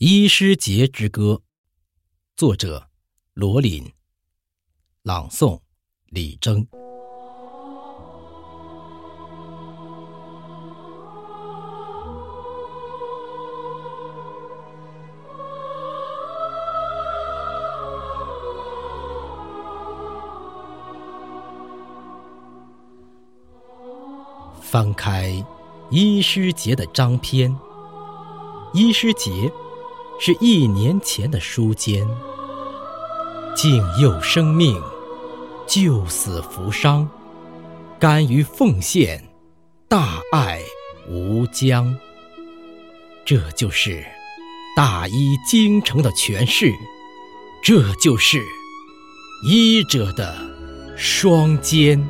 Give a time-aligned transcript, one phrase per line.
[0.00, 1.42] 医师节之歌，
[2.36, 2.88] 作者
[3.34, 3.84] 罗琳，
[5.02, 5.60] 朗诵
[6.06, 6.64] 李征。
[24.62, 25.44] 翻开
[25.90, 27.52] 医师节的章篇，
[28.72, 29.52] 医师节。
[30.18, 32.06] 是一年前的书间，
[33.54, 34.80] 敬佑生命，
[35.66, 37.08] 救死扶伤，
[38.00, 39.22] 甘于奉献，
[39.88, 40.60] 大爱
[41.08, 41.96] 无疆。
[43.24, 44.04] 这就是
[44.74, 46.74] 大医精诚的诠释，
[47.62, 48.42] 这就是
[49.46, 50.36] 医者的
[50.96, 52.08] 双肩。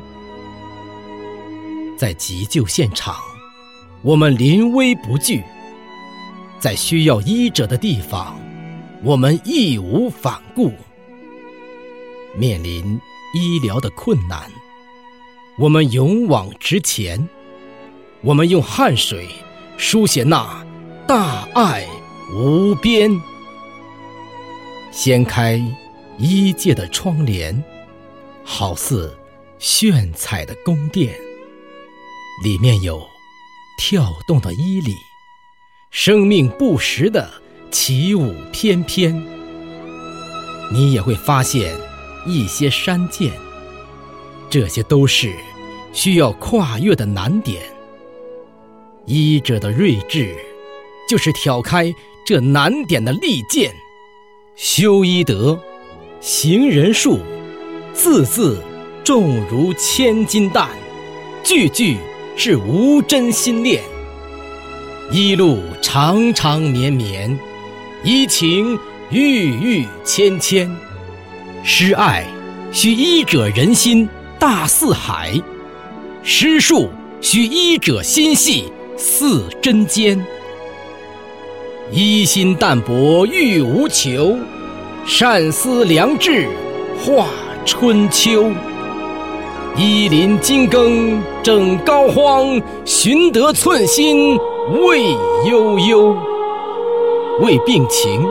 [1.95, 3.15] 在急救现场，
[4.01, 5.43] 我们临危不惧。
[6.59, 8.37] 在需要医者的地方，
[9.01, 10.71] 我们义无反顾；
[12.35, 12.99] 面临
[13.33, 14.51] 医疗的困难，
[15.57, 17.27] 我们勇往直前。
[18.21, 19.29] 我们用汗水
[19.77, 20.65] 书写那
[21.07, 21.87] 大爱
[22.33, 23.09] 无边。
[24.91, 25.57] 掀开
[26.17, 27.63] 医界的窗帘，
[28.43, 29.17] 好似
[29.57, 31.17] 炫彩的宫殿，
[32.43, 33.01] 里面有
[33.77, 34.93] 跳动的衣领。
[35.91, 37.27] 生命不时的
[37.71, 39.25] 起舞翩翩，
[40.71, 41.75] 你也会发现
[42.27, 43.31] 一些山涧，
[44.51, 45.33] 这些都是
[45.91, 47.63] 需要跨越的难点。
[49.05, 50.35] 医者的睿智，
[51.09, 51.91] 就是挑开
[52.23, 53.73] 这难点的利剑。
[54.55, 55.59] 修医德，
[56.21, 57.19] 行仁术，
[57.93, 58.61] 字字
[59.03, 60.69] 重如千斤担，
[61.43, 61.97] 句句
[62.37, 63.81] 是无真心炼。
[65.11, 67.35] 一路长长绵绵，
[68.03, 68.77] 医情
[69.09, 70.69] 郁郁芊芊。
[71.63, 72.23] 施爱
[72.71, 74.07] 需医者仁心
[74.37, 75.33] 大似海，
[76.21, 76.91] 施术
[77.21, 80.23] 需医者心细似针尖。
[81.91, 84.37] 医心淡泊欲无求，
[85.07, 86.47] 善思良智
[87.03, 87.25] 化
[87.65, 88.51] 春秋。
[89.75, 94.37] 医林精耕正膏肓，寻得寸心。
[94.71, 95.15] 畏
[95.49, 96.15] 悠悠，
[97.41, 98.23] 为病情，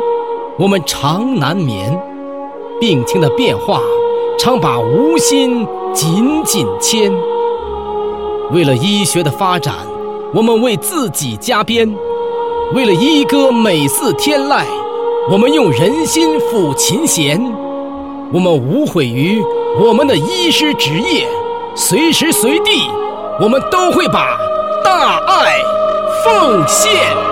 [0.56, 1.90] 我们常难眠；
[2.80, 3.80] 病情的变化，
[4.38, 7.12] 常把无心紧紧牵。
[8.52, 9.74] 为了医学的发展，
[10.32, 11.88] 我们为自己加鞭；
[12.72, 14.62] 为了医歌美似天籁，
[15.32, 17.42] 我们用人心抚琴弦。
[18.32, 19.42] 我们无悔于
[19.80, 21.26] 我们的医师职业，
[21.74, 22.88] 随时随地，
[23.40, 24.38] 我们都会把
[24.84, 25.56] 大爱。
[26.24, 27.27] 奉献。